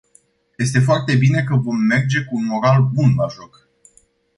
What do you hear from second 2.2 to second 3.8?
cu un moral bun la joc.